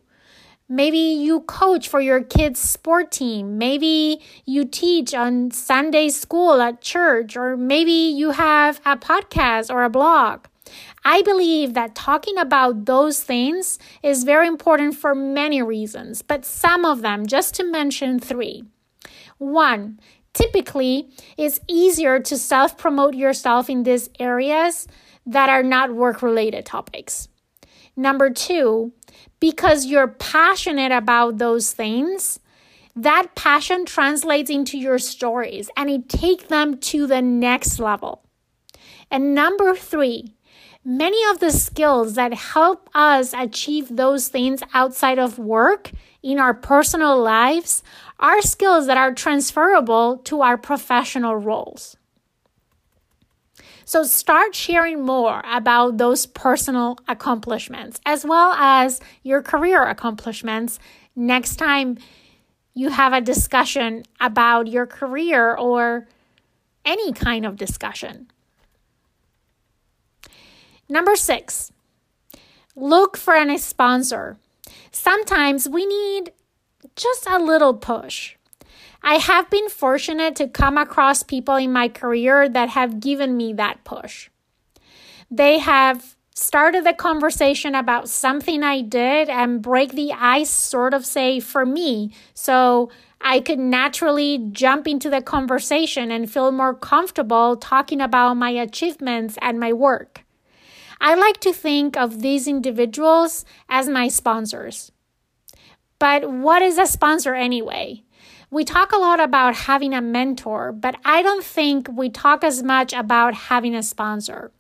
Maybe 0.72 1.00
you 1.00 1.42
coach 1.42 1.88
for 1.88 2.00
your 2.00 2.22
kids' 2.22 2.60
sport 2.60 3.12
team. 3.12 3.58
Maybe 3.58 4.22
you 4.46 4.66
teach 4.66 5.16
on 5.16 5.50
Sunday 5.50 6.10
school 6.10 6.62
at 6.62 6.80
church, 6.80 7.36
or 7.36 7.58
maybe 7.58 7.92
you 7.92 8.32
have 8.32 8.80
a 8.86 8.96
podcast 8.96 9.74
or 9.74 9.84
a 9.84 9.90
blog. 9.90 10.46
I 11.04 11.24
believe 11.24 11.74
that 11.74 11.96
talking 11.96 12.38
about 12.38 12.86
those 12.86 13.24
things 13.24 13.80
is 14.04 14.24
very 14.24 14.48
important 14.48 14.94
for 14.94 15.16
many 15.16 15.64
reasons, 15.64 16.22
but 16.22 16.46
some 16.46 16.86
of 16.86 17.02
them, 17.02 17.26
just 17.26 17.56
to 17.56 17.64
mention 17.64 18.20
three. 18.20 18.64
One, 19.40 20.00
typically 20.36 21.10
it's 21.36 21.60
easier 21.68 22.20
to 22.20 22.38
self 22.38 22.78
promote 22.78 23.16
yourself 23.16 23.72
in 23.72 23.84
these 23.84 24.10
areas 24.20 24.88
that 25.26 25.50
are 25.50 25.64
not 25.64 25.96
work 25.96 26.22
related 26.22 26.68
topics. 26.68 27.28
Number 27.96 28.30
two, 28.30 28.94
because 29.40 29.86
you're 29.86 30.08
passionate 30.08 30.92
about 30.92 31.38
those 31.38 31.72
things, 31.72 32.40
that 32.96 33.36
passion 33.36 33.86
translates 33.86 34.50
into 34.50 34.78
your 34.78 35.00
stories 35.00 35.70
and 35.78 35.90
it 35.90 36.10
takes 36.10 36.46
them 36.46 36.78
to 36.78 37.08
the 37.08 37.22
next 37.22 37.80
level. 37.80 38.24
And 39.10 39.34
number 39.34 39.76
three, 39.76 40.36
many 40.84 41.20
of 41.32 41.40
the 41.40 41.52
skills 41.52 42.16
that 42.16 42.34
help 42.34 42.90
us 42.94 43.34
achieve 43.34 43.96
those 43.96 44.28
things 44.28 44.62
outside 44.74 45.20
of 45.20 45.40
work 45.40 45.92
in 46.22 46.40
our 46.40 46.54
personal 46.54 47.22
lives 47.22 47.84
are 48.20 48.42
skills 48.42 48.88
that 48.88 48.98
are 48.98 49.14
transferable 49.14 50.18
to 50.18 50.42
our 50.42 50.58
professional 50.58 51.36
roles. 51.36 51.96
So 53.90 54.04
start 54.04 54.54
sharing 54.54 55.04
more 55.04 55.42
about 55.44 55.98
those 55.98 56.28
personal 56.28 57.00
accomplishments 57.08 58.00
as 58.06 58.24
well 58.24 58.54
as 58.54 59.02
your 59.24 59.42
career 59.42 59.82
accomplishments 59.82 60.78
next 61.16 61.56
time 61.56 61.98
you 62.76 62.90
have 62.90 63.14
a 63.14 63.20
discussion 63.20 64.04
about 64.20 64.68
your 64.68 64.86
career 64.86 65.56
or 65.58 66.08
any 66.86 67.12
kind 67.14 67.48
of 67.48 67.56
discussion. 67.56 68.30
Number 70.88 71.16
six, 71.16 71.72
look 72.76 73.18
for 73.18 73.34
a 73.34 73.58
sponsor. 73.58 74.38
Sometimes 74.92 75.68
we 75.68 75.88
need 75.88 76.32
just 76.96 77.26
a 77.26 77.40
little 77.40 77.74
push. 77.74 78.36
I 79.02 79.16
have 79.16 79.50
been 79.50 79.70
fortunate 79.70 80.36
to 80.38 80.48
come 80.48 80.78
across 80.78 81.24
people 81.24 81.56
in 81.56 81.72
my 81.72 81.88
career 81.88 82.50
that 82.50 82.70
have 82.70 83.00
given 83.00 83.38
me 83.38 83.54
that 83.54 83.84
push. 83.84 84.30
They 85.32 85.60
have 85.60 86.16
started 86.36 86.86
the 86.86 86.94
conversation 86.94 87.76
about 87.76 88.10
something 88.10 88.64
I 88.64 88.82
did 88.82 89.30
and 89.30 89.62
break 89.62 89.92
the 89.92 90.14
ice, 90.14 90.50
sort 90.50 90.94
of 90.94 91.06
say, 91.06 91.40
for 91.40 91.66
me. 91.66 92.14
So 92.34 92.90
I 93.22 93.42
could 93.42 93.60
naturally 93.60 94.50
jump 94.52 94.88
into 94.88 95.10
the 95.10 95.22
conversation 95.22 96.12
and 96.12 96.32
feel 96.32 96.52
more 96.52 96.74
comfortable 96.74 97.58
talking 97.58 98.00
about 98.00 98.36
my 98.36 98.52
achievements 98.52 99.38
and 99.42 99.60
my 99.60 99.74
work. 99.74 100.24
I 101.02 101.16
like 101.16 101.40
to 101.42 101.54
think 101.54 101.98
of 101.98 102.22
these 102.22 102.48
individuals 102.48 103.46
as 103.68 103.88
my 103.88 104.08
sponsors. 104.08 104.92
But 105.98 106.30
what 106.30 106.62
is 106.62 106.78
a 106.78 106.86
sponsor 106.86 107.36
anyway? 107.36 108.04
We 108.52 108.66
talk 108.66 108.92
a 108.92 108.98
lot 108.98 109.20
about 109.20 109.56
having 109.56 109.94
a 109.94 110.02
mentor, 110.02 110.72
but 110.72 110.96
I 111.06 111.22
don't 111.22 111.44
think 111.44 111.88
we 111.92 112.10
talk 112.10 112.44
as 112.44 112.64
much 112.64 112.94
about 112.94 113.34
having 113.36 113.76
a 113.76 113.84
sponsor. 113.84 114.52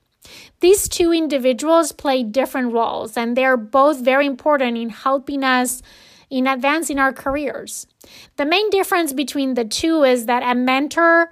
These 0.60 0.90
two 0.90 1.12
individuals 1.12 1.92
play 1.92 2.24
different 2.24 2.74
roles, 2.74 3.18
and 3.18 3.36
they're 3.36 3.58
both 3.58 4.00
very 4.00 4.28
important 4.28 4.78
in 4.78 4.90
helping 4.90 5.44
us 5.44 5.82
in 6.30 6.46
advancing 6.46 7.00
our 7.00 7.12
careers. 7.12 7.88
The 8.36 8.46
main 8.46 8.70
difference 8.70 9.14
between 9.14 9.56
the 9.56 9.66
two 9.66 10.04
is 10.04 10.28
that 10.28 10.44
a 10.44 10.54
mentor 10.54 11.32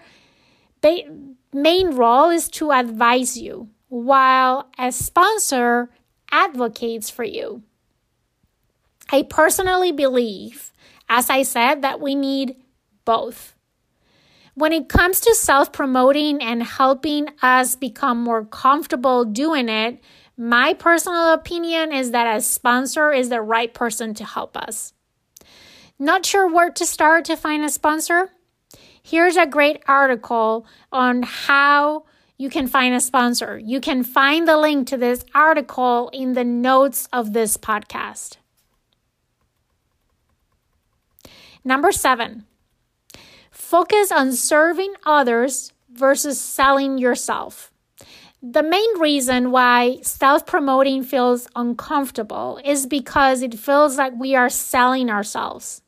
main 1.54 1.92
role 1.92 2.30
is 2.30 2.50
to 2.50 2.72
advise 2.72 3.38
you, 3.38 3.70
while 3.90 4.70
a 4.80 4.92
sponsor 4.92 5.90
advocates 6.32 7.10
for 7.10 7.24
you. 7.24 7.62
I 9.12 9.24
personally 9.24 9.92
believe, 9.92 10.72
as 11.10 11.30
I 11.30 11.44
said, 11.44 11.82
that 11.82 12.00
we 12.00 12.16
need 12.16 12.56
both. 13.06 13.56
When 14.54 14.74
it 14.74 14.90
comes 14.90 15.20
to 15.22 15.36
self 15.36 15.72
promoting 15.72 16.42
and 16.42 16.64
helping 16.64 17.28
us 17.42 17.76
become 17.76 18.24
more 18.24 18.44
comfortable 18.44 19.24
doing 19.24 19.70
it, 19.70 20.02
my 20.36 20.74
personal 20.74 21.34
opinion 21.34 21.92
is 21.94 22.12
that 22.12 22.36
a 22.36 22.42
sponsor 22.42 23.12
is 23.12 23.30
the 23.30 23.42
right 23.42 23.74
person 23.74 24.14
to 24.16 24.26
help 24.26 24.58
us. 24.58 24.94
Not 26.00 26.26
sure 26.26 26.48
where 26.48 26.72
to 26.72 26.86
start 26.86 27.26
to 27.26 27.36
find 27.36 27.64
a 27.64 27.70
sponsor? 27.70 28.32
Here's 29.02 29.36
a 29.36 29.48
great 29.48 29.82
article 29.88 30.68
on 30.92 31.24
how 31.24 32.06
you 32.38 32.50
can 32.50 32.68
find 32.68 32.94
a 32.94 33.00
sponsor. 33.00 33.58
You 33.58 33.82
can 33.82 34.04
find 34.04 34.48
the 34.48 34.58
link 34.58 34.88
to 34.90 34.98
this 34.98 35.26
article 35.34 36.10
in 36.14 36.34
the 36.34 36.44
notes 36.44 37.08
of 37.12 37.34
this 37.34 37.58
podcast. 37.58 38.38
Number 41.68 41.92
seven, 41.92 42.46
focus 43.52 44.10
on 44.10 44.32
serving 44.32 44.94
others 45.06 45.74
versus 45.92 46.40
selling 46.40 46.98
yourself. 46.98 47.74
The 48.42 48.64
main 48.64 49.00
reason 49.00 49.52
why 49.52 50.00
self 50.02 50.46
promoting 50.46 51.04
feels 51.04 51.50
uncomfortable 51.58 52.62
is 52.64 52.86
because 52.86 53.42
it 53.42 53.60
feels 53.60 53.98
like 53.98 54.14
we 54.18 54.34
are 54.34 54.50
selling 54.50 55.10
ourselves. 55.10 55.82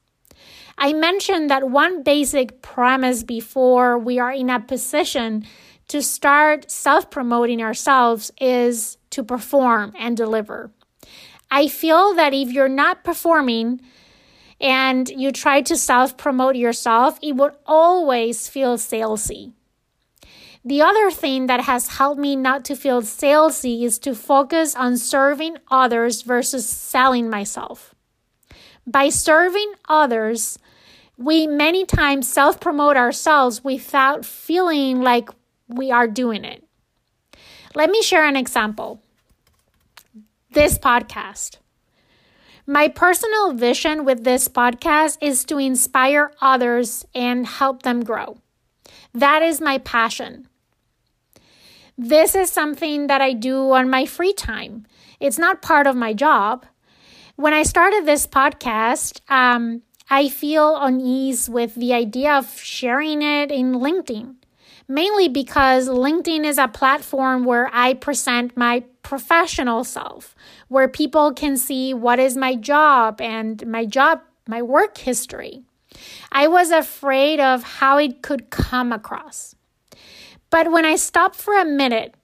I 0.78 0.92
mentioned 0.92 1.50
that 1.50 1.70
one 1.70 2.04
basic 2.04 2.62
premise 2.62 3.24
before 3.24 3.98
we 3.98 4.20
are 4.20 4.34
in 4.34 4.50
a 4.50 4.60
position 4.60 5.46
to 5.88 6.02
start 6.02 6.70
self 6.70 7.10
promoting 7.10 7.62
ourselves 7.63 8.34
is 8.42 8.98
to 9.12 9.24
perform 9.24 9.94
and 9.98 10.18
deliver. 10.18 10.72
I 11.50 11.70
feel 11.70 12.15
that 12.15 12.34
if 12.34 12.52
you're 12.52 12.68
not 12.68 13.06
performing 13.06 13.80
and 14.62 15.10
you 15.10 15.32
try 15.32 15.62
to 15.62 15.76
self 15.76 16.17
promote 16.17 16.56
yourself, 16.56 17.19
it 17.22 17.36
would 17.36 17.54
always 17.65 18.48
feel 18.48 18.78
salesy. 18.78 19.54
The 20.65 20.82
other 20.82 21.10
thing 21.10 21.48
that 21.48 21.62
has 21.62 21.98
helped 21.98 22.19
me 22.19 22.36
not 22.36 22.65
to 22.65 22.76
feel 22.76 23.02
salesy 23.02 23.84
is 23.84 23.98
to 24.00 24.13
focus 24.13 24.76
on 24.76 24.98
serving 24.98 25.58
others 25.72 26.22
versus 26.22 26.67
selling 26.67 27.30
myself. 27.30 27.95
By 28.86 29.10
serving 29.10 29.74
others, 29.88 30.60
we 31.17 31.48
many 31.48 31.86
times 31.86 32.28
self 32.28 32.60
promote 32.60 32.98
ourselves 32.98 33.63
without 33.63 34.26
feeling 34.26 35.02
like 35.02 35.30
we 35.67 35.91
are 35.91 36.08
doing 36.08 36.43
it. 36.43 36.63
Let 37.76 37.89
me 37.89 38.02
share 38.02 38.26
an 38.26 38.36
example. 38.36 39.02
This 40.52 40.78
podcast. 40.78 41.58
My 42.69 42.88
personal 42.88 43.53
vision 43.53 44.05
with 44.05 44.23
this 44.23 44.47
podcast 44.47 45.17
is 45.21 45.43
to 45.45 45.58
inspire 45.58 46.32
others 46.39 47.03
and 47.15 47.47
help 47.47 47.82
them 47.82 48.03
grow. 48.03 48.38
That 49.12 49.41
is 49.41 49.60
my 49.60 49.79
passion. 49.79 50.47
This 51.97 52.36
is 52.36 52.51
something 52.51 53.08
that 53.08 53.21
I 53.21 53.34
do 53.34 53.71
on 53.71 53.89
my 53.89 54.05
free 54.05 54.34
time. 54.34 54.86
It's 55.19 55.39
not 55.39 55.63
part 55.63 55.88
of 55.88 55.95
my 55.95 56.13
job. 56.13 56.63
When 57.38 57.55
I 57.55 57.63
started 57.63 58.05
this 58.05 58.27
podcast, 58.27 59.19
um, 59.32 59.82
I 60.08 60.29
feel 60.29 60.77
unease 60.79 61.49
with 61.49 61.73
the 61.73 61.95
idea 61.95 62.34
of 62.36 62.60
sharing 62.60 63.23
it 63.23 63.49
in 63.49 63.73
LinkedIn 63.73 64.36
mainly 64.89 65.30
because 65.30 65.88
LinkedIn 65.88 66.43
is 66.43 66.58
a 66.58 66.67
platform 66.67 67.45
where 67.45 67.69
I 67.71 67.93
present 67.93 68.58
my 68.58 68.84
professional 69.04 69.84
self, 69.84 70.36
where 70.67 70.89
people 70.89 71.32
can 71.32 71.56
see 71.56 71.93
what 71.93 72.19
is 72.19 72.36
my 72.36 72.56
job 72.56 73.21
and 73.21 73.65
my 73.67 73.86
job, 73.86 74.21
my 74.47 74.62
work 74.62 74.97
history. 74.97 75.63
I 76.32 76.47
was 76.47 76.71
afraid 76.71 77.39
of 77.39 77.63
how 77.63 77.97
it 77.97 78.21
could 78.21 78.49
come 78.49 78.91
across. 78.91 79.56
But 80.49 80.71
when 80.71 80.86
I 80.86 80.95
stopped 80.95 81.36
for 81.36 81.58
a 81.58 81.65
minute 81.65 82.15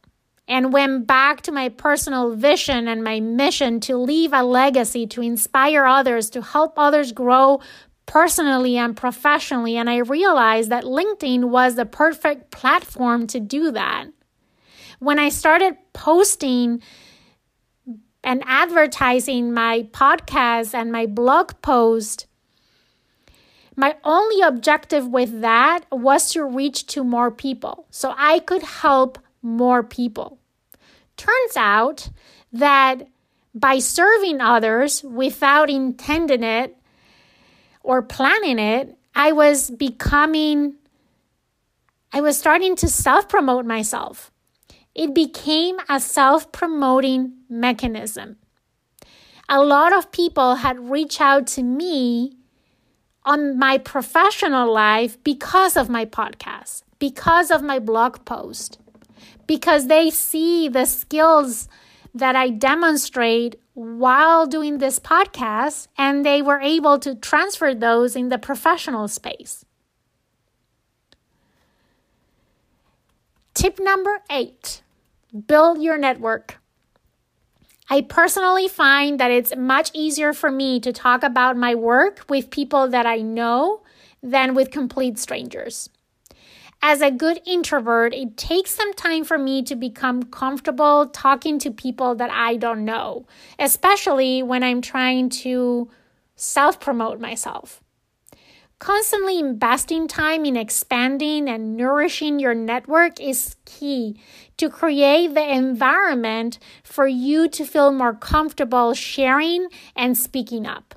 and 0.48 0.74
went 0.74 1.08
back 1.08 1.42
to 1.42 1.52
my 1.52 1.70
personal 1.70 2.36
vision 2.36 2.88
and 2.88 3.04
my 3.04 3.20
mission 3.20 3.80
to 3.82 3.98
leave 3.98 4.34
a 4.34 4.44
legacy, 4.44 5.08
to 5.08 5.22
inspire 5.22 5.86
others, 5.86 6.30
to 6.32 6.42
help 6.42 6.74
others 6.78 7.12
grow 7.12 7.60
personally 8.06 8.78
and 8.78 8.96
professionally. 8.96 9.78
And 9.78 9.90
I 9.90 9.98
realized 9.98 10.70
that 10.70 10.84
LinkedIn 10.84 11.46
was 11.46 11.76
the 11.76 11.86
perfect 11.86 12.52
platform 12.52 13.28
to 13.28 13.40
do 13.40 13.72
that. 13.72 14.08
When 15.00 15.20
I 15.20 15.30
started 15.30 15.78
posting 15.94 16.82
and 18.24 18.44
advertising 18.46 19.54
my 19.54 19.84
podcast 19.92 20.74
and 20.74 20.92
my 20.92 21.06
blog 21.06 21.54
post, 21.62 22.28
my 23.76 23.96
only 24.04 24.42
objective 24.42 25.08
with 25.08 25.42
that 25.42 25.82
was 25.92 26.32
to 26.32 26.44
reach 26.44 26.88
to 26.88 27.04
more 27.04 27.30
people 27.30 27.86
so 27.90 28.14
I 28.18 28.40
could 28.40 28.64
help 28.64 29.20
more 29.42 29.84
people. 29.84 30.40
Turns 31.18 31.58
out 31.58 32.10
that 32.54 33.08
by 33.54 33.80
serving 33.80 34.42
others 34.42 35.04
without 35.04 35.70
intending 35.70 36.44
it, 36.44 36.78
or 37.86 38.02
planning 38.02 38.58
it, 38.58 38.98
I 39.14 39.32
was 39.32 39.70
becoming, 39.70 40.74
I 42.12 42.20
was 42.20 42.38
starting 42.38 42.76
to 42.78 42.88
self 42.88 43.30
promote 43.30 43.66
myself. 43.66 44.32
It 44.96 45.14
became 45.14 45.78
a 45.88 46.00
self 46.00 46.52
promoting 46.52 47.34
mechanism. 47.48 48.38
A 49.48 49.62
lot 49.62 49.96
of 49.96 50.12
people 50.12 50.56
had 50.56 50.90
reached 50.90 51.22
out 51.22 51.46
to 51.48 51.64
me 51.64 52.38
on 53.24 53.58
my 53.60 53.78
professional 53.78 54.74
life 54.74 55.24
because 55.24 55.78
of 55.78 55.88
my 55.88 56.06
podcast, 56.06 56.82
because 56.98 57.52
of 57.52 57.62
my 57.62 57.78
blog 57.78 58.26
post, 58.26 58.80
because 59.46 59.88
they 59.88 60.10
see 60.10 60.68
the 60.68 60.86
skills 60.86 61.70
that 62.16 62.36
I 62.36 62.50
demonstrate 62.50 63.58
while 63.74 64.48
doing 64.48 64.78
this 64.78 65.00
podcast 65.00 65.88
and 65.98 66.26
they 66.26 66.42
were 66.42 66.62
able 66.62 66.98
to 67.00 67.14
transfer 67.14 67.76
those 67.76 68.16
in 68.16 68.30
the 68.30 68.38
professional 68.38 69.08
space. 69.10 69.66
Tip 73.54 73.80
number 73.80 74.22
eight 74.32 74.82
build 75.48 75.82
your 75.82 75.98
network. 75.98 76.60
I 77.90 78.02
personally 78.02 78.70
find 78.70 79.20
that 79.20 79.32
it's 79.32 79.56
much 79.56 79.92
easier 79.94 80.34
for 80.34 80.50
me 80.50 80.80
to 80.80 80.94
talk 80.94 81.24
about 81.24 81.58
my 81.58 81.76
work 81.76 82.26
with 82.30 82.50
people 82.50 82.88
that 82.88 83.06
I 83.06 83.18
know 83.18 83.82
than 84.24 84.56
with 84.56 84.72
complete 84.72 85.20
strangers. 85.20 85.90
As 86.88 87.02
a 87.02 87.10
good 87.10 87.42
introvert, 87.48 88.14
it 88.14 88.38
takes 88.38 88.70
some 88.70 88.94
time 88.94 89.24
for 89.24 89.40
me 89.40 89.64
to 89.64 89.76
become 89.76 90.22
comfortable 90.22 91.08
talking 91.08 91.58
to 91.58 91.72
people 91.72 92.14
that 92.14 92.30
I 92.30 92.58
don't 92.58 92.86
know, 92.86 93.26
especially 93.58 94.44
when 94.44 94.62
I'm 94.62 94.82
trying 94.82 95.30
to 95.42 95.90
self 96.36 96.80
promote 96.80 97.20
myself. 97.20 97.82
Constantly 98.78 99.40
investing 99.40 100.08
time 100.08 100.46
in 100.46 100.56
expanding 100.56 101.50
and 101.50 101.76
nourishing 101.76 102.38
your 102.38 102.54
network 102.54 103.20
is 103.20 103.56
key 103.66 104.22
to 104.58 104.70
create 104.70 105.34
the 105.34 105.56
environment 105.56 106.60
for 106.84 107.08
you 107.08 107.50
to 107.50 107.66
feel 107.66 107.92
more 107.92 108.14
comfortable 108.14 108.94
sharing 108.94 109.70
and 109.96 110.16
speaking 110.16 110.68
up. 110.68 110.94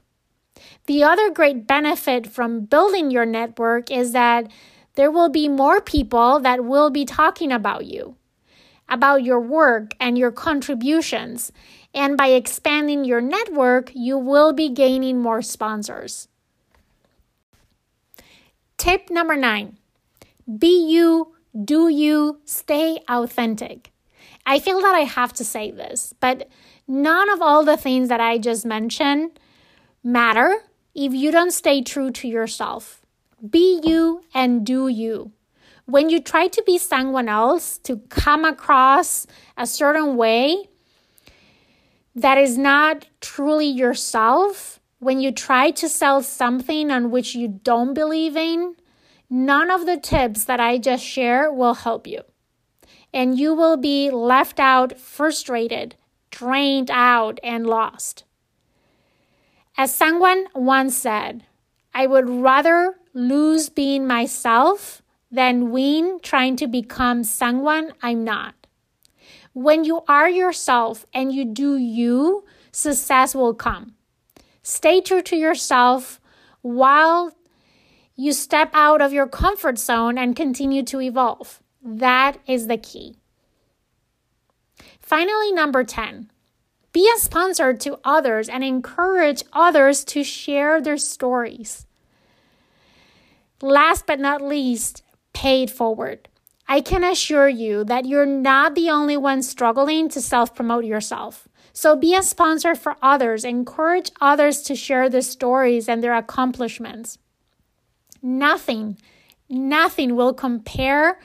The 0.84 1.02
other 1.02 1.30
great 1.30 1.66
benefit 1.66 2.26
from 2.26 2.66
building 2.66 3.10
your 3.10 3.24
network 3.24 3.90
is 3.90 4.12
that 4.12 4.50
there 4.98 5.12
will 5.12 5.28
be 5.28 5.48
more 5.48 5.80
people 5.80 6.40
that 6.40 6.64
will 6.64 6.90
be 6.90 7.04
talking 7.04 7.52
about 7.52 7.86
you, 7.86 8.16
about 8.88 9.22
your 9.22 9.38
work 9.38 9.92
and 10.00 10.18
your 10.18 10.32
contributions. 10.32 11.52
And 11.94 12.16
by 12.16 12.30
expanding 12.30 13.04
your 13.04 13.20
network, 13.20 13.92
you 13.94 14.18
will 14.18 14.52
be 14.52 14.68
gaining 14.68 15.22
more 15.22 15.40
sponsors. 15.40 16.26
Tip 18.76 19.08
number 19.08 19.36
nine 19.36 19.76
be 20.58 20.90
you, 20.90 21.32
do 21.64 21.88
you, 21.88 22.40
stay 22.44 22.98
authentic. 23.08 23.92
I 24.44 24.58
feel 24.58 24.80
that 24.80 24.96
I 24.96 25.04
have 25.04 25.32
to 25.34 25.44
say 25.44 25.70
this, 25.70 26.12
but 26.18 26.48
none 26.88 27.30
of 27.30 27.40
all 27.40 27.64
the 27.64 27.76
things 27.76 28.08
that 28.08 28.20
I 28.20 28.38
just 28.38 28.66
mentioned 28.66 29.38
matter 30.02 30.56
if 30.92 31.14
you 31.14 31.30
don't 31.30 31.52
stay 31.52 31.82
true 31.82 32.10
to 32.10 32.26
yourself. 32.26 32.97
Be 33.46 33.80
you 33.84 34.22
and 34.34 34.66
do 34.66 34.88
you. 34.88 35.32
When 35.84 36.10
you 36.10 36.20
try 36.20 36.48
to 36.48 36.62
be 36.66 36.76
someone 36.76 37.28
else, 37.28 37.78
to 37.78 37.98
come 38.08 38.44
across 38.44 39.26
a 39.56 39.66
certain 39.66 40.16
way 40.16 40.68
that 42.14 42.36
is 42.36 42.58
not 42.58 43.06
truly 43.20 43.66
yourself, 43.66 44.80
when 44.98 45.20
you 45.20 45.30
try 45.30 45.70
to 45.70 45.88
sell 45.88 46.20
something 46.22 46.90
on 46.90 47.10
which 47.10 47.34
you 47.34 47.48
don't 47.48 47.94
believe 47.94 48.36
in, 48.36 48.74
none 49.30 49.70
of 49.70 49.86
the 49.86 49.96
tips 49.96 50.44
that 50.44 50.58
I 50.58 50.78
just 50.78 51.04
shared 51.04 51.54
will 51.54 51.74
help 51.74 52.06
you. 52.06 52.22
And 53.14 53.38
you 53.38 53.54
will 53.54 53.76
be 53.76 54.10
left 54.10 54.58
out, 54.58 54.98
frustrated, 54.98 55.94
drained 56.30 56.90
out, 56.90 57.38
and 57.42 57.66
lost. 57.66 58.24
As 59.76 59.94
someone 59.94 60.48
once 60.54 60.96
said, 60.96 61.44
I 61.94 62.06
would 62.06 62.28
rather 62.28 62.96
lose 63.18 63.68
being 63.68 64.06
myself 64.06 65.02
than 65.28 65.72
win 65.72 66.20
trying 66.22 66.54
to 66.54 66.68
become 66.68 67.24
someone 67.24 67.92
I'm 68.00 68.22
not. 68.22 68.54
When 69.52 69.82
you 69.82 70.02
are 70.06 70.30
yourself 70.30 71.04
and 71.12 71.32
you 71.32 71.44
do 71.44 71.76
you, 71.76 72.44
success 72.70 73.34
will 73.34 73.54
come. 73.54 73.94
Stay 74.62 75.00
true 75.00 75.22
to 75.22 75.36
yourself 75.36 76.20
while 76.62 77.36
you 78.14 78.32
step 78.32 78.70
out 78.72 79.02
of 79.02 79.12
your 79.12 79.26
comfort 79.26 79.78
zone 79.78 80.16
and 80.16 80.36
continue 80.36 80.84
to 80.84 81.00
evolve. 81.00 81.60
That 81.82 82.38
is 82.46 82.68
the 82.68 82.78
key. 82.78 83.16
Finally, 85.00 85.52
number 85.52 85.82
10 85.82 86.30
be 86.92 87.10
a 87.14 87.18
sponsor 87.18 87.74
to 87.74 87.98
others 88.02 88.48
and 88.48 88.64
encourage 88.64 89.42
others 89.52 90.04
to 90.04 90.24
share 90.24 90.80
their 90.80 90.96
stories. 90.96 91.87
Last 93.60 94.06
but 94.06 94.20
not 94.20 94.40
least, 94.40 95.02
pay 95.32 95.64
it 95.64 95.70
forward. 95.70 96.28
I 96.68 96.80
can 96.80 97.02
assure 97.02 97.48
you 97.48 97.82
that 97.84 98.04
you're 98.04 98.26
not 98.26 98.74
the 98.74 98.90
only 98.90 99.16
one 99.16 99.42
struggling 99.42 100.08
to 100.10 100.20
self 100.20 100.54
promote 100.54 100.84
yourself. 100.84 101.48
So 101.72 101.96
be 101.96 102.14
a 102.14 102.22
sponsor 102.22 102.74
for 102.74 102.96
others, 103.00 103.44
encourage 103.44 104.10
others 104.20 104.62
to 104.62 104.74
share 104.74 105.08
their 105.08 105.22
stories 105.22 105.88
and 105.88 106.02
their 106.02 106.14
accomplishments. 106.14 107.18
Nothing, 108.20 108.98
nothing 109.48 110.16
will 110.16 110.34
compare 110.34 111.20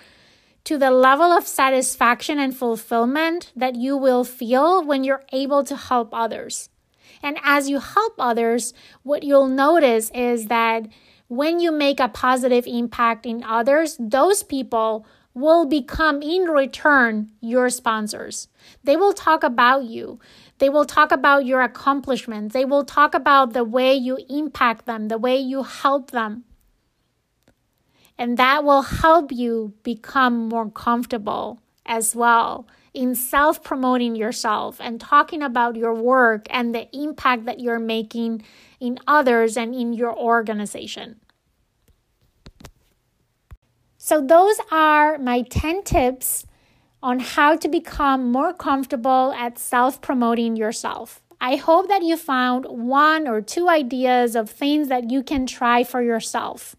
to 0.64 0.78
the 0.78 0.92
level 0.92 1.26
of 1.26 1.48
satisfaction 1.48 2.40
and 2.40 2.56
fulfillment 2.56 3.52
that 3.56 3.76
you 3.76 3.98
will 3.98 4.24
feel 4.24 4.84
when 4.84 5.04
you're 5.04 5.26
able 5.34 5.64
to 5.64 5.76
help 5.76 6.10
others. 6.14 6.70
And 7.22 7.38
as 7.44 7.70
you 7.70 7.80
help 7.80 8.14
others, 8.18 8.74
what 9.04 9.24
you'll 9.24 9.48
notice 9.48 10.10
is 10.12 10.48
that 10.48 10.88
when 11.28 11.60
you 11.60 11.72
make 11.72 12.00
a 12.00 12.10
positive 12.10 12.66
impact 12.68 13.26
in 13.26 13.44
others, 13.44 13.98
those 14.00 14.44
people 14.44 15.06
will 15.34 15.66
become 15.66 16.22
in 16.22 16.44
return 16.44 17.32
your 17.42 17.70
sponsors. 17.70 18.48
They 18.84 18.96
will 18.96 19.14
talk 19.14 19.44
about 19.44 19.86
you. 19.86 20.20
They 20.60 20.70
will 20.70 20.86
talk 20.86 21.12
about 21.12 21.46
your 21.46 21.62
accomplishments. 21.62 22.54
They 22.54 22.66
will 22.66 22.86
talk 22.86 23.16
about 23.16 23.54
the 23.54 23.64
way 23.64 23.96
you 23.96 24.20
impact 24.30 24.86
them, 24.86 25.08
the 25.08 25.18
way 25.18 25.38
you 25.38 25.64
help 25.64 26.12
them. 26.12 26.44
And 28.18 28.38
that 28.38 28.64
will 28.64 28.84
help 28.84 29.32
you 29.32 29.74
become 29.82 30.48
more 30.48 30.70
comfortable 30.70 31.62
as 31.86 32.16
well 32.16 32.68
in 32.94 33.16
self 33.16 33.64
promoting 33.64 34.16
yourself 34.16 34.80
and 34.80 35.00
talking 35.00 35.42
about 35.42 35.76
your 35.76 35.94
work 35.94 36.46
and 36.50 36.74
the 36.74 36.88
impact 36.96 37.46
that 37.46 37.60
you're 37.60 37.80
making 37.80 38.44
in 38.80 39.00
others 39.08 39.58
and 39.58 39.74
in 39.74 39.94
your 39.94 40.16
organization. 40.18 41.20
So, 43.98 44.22
those 44.22 44.58
are 44.72 45.18
my 45.18 45.44
10 45.44 45.84
tips 45.84 46.46
on 47.02 47.20
how 47.20 47.56
to 47.56 47.68
become 47.68 48.32
more 48.32 48.54
comfortable 48.54 49.34
at 49.38 49.58
self 49.58 50.02
promoting 50.02 50.56
yourself. 50.56 51.22
I 51.42 51.58
hope 51.58 51.90
that 51.90 52.04
you 52.04 52.16
found 52.16 52.66
one 52.66 53.28
or 53.28 53.42
two 53.42 53.68
ideas 53.68 54.36
of 54.36 54.50
things 54.50 54.88
that 54.88 55.12
you 55.12 55.24
can 55.24 55.46
try 55.46 55.84
for 55.84 56.02
yourself 56.02 56.76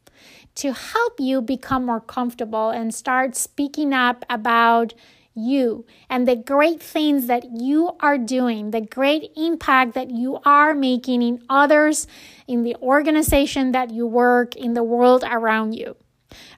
to 0.54 0.72
help 0.72 1.18
you 1.18 1.42
become 1.42 1.84
more 1.84 2.00
comfortable 2.00 2.70
and 2.70 2.94
start 2.94 3.36
speaking 3.36 3.92
up 3.92 4.24
about 4.30 4.94
you 5.34 5.84
and 6.08 6.26
the 6.26 6.36
great 6.36 6.82
things 6.82 7.26
that 7.26 7.44
you 7.52 7.92
are 8.00 8.18
doing, 8.18 8.70
the 8.70 8.80
great 8.80 9.30
impact 9.36 9.94
that 9.94 10.10
you 10.10 10.38
are 10.44 10.74
making 10.74 11.22
in 11.22 11.42
others, 11.48 12.06
in 12.46 12.62
the 12.62 12.76
organization 12.76 13.72
that 13.72 13.90
you 13.90 14.06
work, 14.06 14.54
in 14.56 14.74
the 14.74 14.84
world 14.84 15.24
around 15.26 15.72
you. 15.72 15.96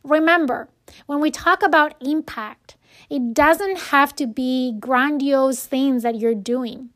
Remember, 0.05 0.69
when 1.07 1.21
we 1.21 1.31
talk 1.31 1.63
about 1.63 1.95
impact, 2.01 2.77
it 3.11 3.35
doesn't 3.35 3.79
have 3.79 4.15
to 4.17 4.27
be 4.27 4.75
grandiose 4.79 5.65
things 5.65 6.03
that 6.03 6.19
you're 6.19 6.35
doing. 6.35 6.91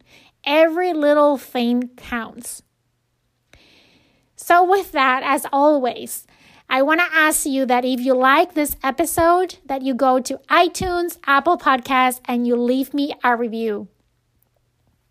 Every 0.45 0.93
little 0.93 1.37
thing 1.37 1.91
counts. 1.97 2.63
So, 4.37 4.65
with 4.65 4.93
that, 4.93 5.23
as 5.23 5.47
always, 5.53 6.27
I 6.73 6.83
want 6.83 7.01
to 7.01 7.07
ask 7.13 7.47
you 7.47 7.67
that 7.67 7.85
if 7.85 7.99
you 7.99 8.15
like 8.15 8.55
this 8.55 8.77
episode, 8.81 9.57
that 9.67 9.83
you 9.83 9.93
go 9.93 10.21
to 10.21 10.39
iTunes, 10.49 11.19
Apple 11.27 11.59
Podcasts, 11.59 12.21
and 12.27 12.47
you 12.47 12.55
leave 12.55 12.95
me 12.95 13.13
a 13.25 13.37
review. 13.37 13.89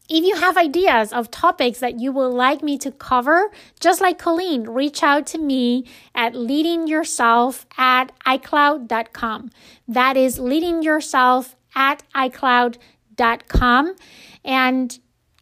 If 0.10 0.24
you 0.24 0.38
have 0.38 0.56
ideas 0.56 1.12
of 1.12 1.30
topics 1.30 1.80
that 1.80 2.00
you 2.00 2.14
would 2.14 2.30
like 2.30 2.64
me 2.64 2.78
to 2.78 2.92
cover, 2.92 3.52
just 3.82 4.00
like 4.00 4.18
Colleen, 4.18 4.64
reach 4.64 5.04
out 5.04 5.28
to 5.28 5.38
me 5.38 5.84
at 6.16 6.34
leadingyourself 6.34 7.66
at 7.78 8.14
iCloud.com. 8.26 9.52
That 9.86 10.16
is 10.16 10.40
leadingyourself 10.40 11.56
at 11.76 12.04
iCloud.com. 12.16 13.96
And 14.46 15.00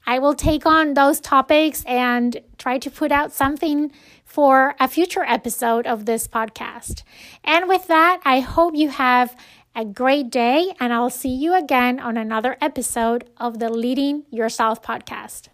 I 0.07 0.19
will 0.19 0.33
take 0.33 0.65
on 0.65 0.95
those 0.95 1.19
topics 1.19 1.83
and 1.85 2.41
try 2.57 2.79
to 2.79 2.89
put 2.89 3.11
out 3.11 3.33
something 3.33 3.91
for 4.27 4.75
a 4.79 4.87
future 4.87 5.23
episode 5.23 5.87
of 5.87 6.05
this 6.05 6.27
podcast. 6.27 7.01
And 7.43 7.67
with 7.67 7.87
that, 7.87 8.19
I 8.23 8.41
hope 8.41 8.75
you 8.75 8.89
have 8.89 9.35
a 9.73 9.85
great 9.85 10.29
day, 10.29 10.75
and 10.79 10.91
I'll 10.91 11.09
see 11.09 11.33
you 11.33 11.55
again 11.55 11.99
on 11.99 12.17
another 12.17 12.57
episode 12.61 13.29
of 13.37 13.59
the 13.59 13.69
Leading 13.69 14.25
Yourself 14.29 14.83
podcast. 14.83 15.47